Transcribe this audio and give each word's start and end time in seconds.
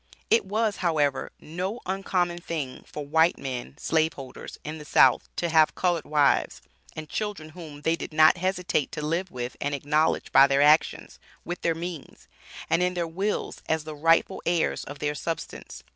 It 0.31 0.45
was, 0.45 0.77
however, 0.77 1.31
no 1.39 1.79
uncommon 1.85 2.39
thing 2.39 2.83
for 2.87 3.05
white 3.05 3.37
men 3.37 3.77
(slave 3.77 4.13
holders) 4.13 4.57
in 4.63 4.79
the 4.79 4.83
South 4.83 5.29
to 5.35 5.49
have 5.49 5.75
colored 5.75 6.05
wives 6.05 6.59
and 6.95 7.07
children 7.07 7.49
whom, 7.49 7.83
they 7.83 7.95
did 7.95 8.11
not 8.11 8.37
hesitate 8.37 8.91
to 8.93 9.05
live 9.05 9.29
with 9.29 9.55
and 9.61 9.75
acknowledge 9.75 10.31
by 10.31 10.47
their 10.47 10.63
actions, 10.63 11.19
with 11.45 11.61
their 11.61 11.75
means, 11.75 12.27
and 12.67 12.81
in 12.81 12.95
their 12.95 13.05
wills 13.05 13.61
as 13.69 13.83
the 13.83 13.93
rightful 13.95 14.41
heirs 14.43 14.83
of 14.83 14.97
their 14.97 15.13
substance. 15.13 15.83